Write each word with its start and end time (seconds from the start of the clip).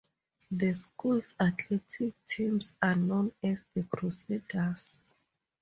The 0.49 0.73
school's 0.73 1.35
athletic 1.39 2.15
teams 2.25 2.73
are 2.81 2.95
known 2.95 3.33
as 3.43 3.63
the 3.75 3.83
Crusaders. 3.83 4.97